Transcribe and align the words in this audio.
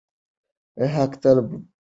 حق 0.95 1.11
تل 1.21 1.37
برلاسی 1.47 1.57
وي. 1.63 1.67